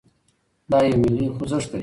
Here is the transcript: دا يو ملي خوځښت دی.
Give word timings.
دا 0.71 0.79
يو 0.87 0.95
ملي 1.03 1.25
خوځښت 1.35 1.69
دی. 1.71 1.79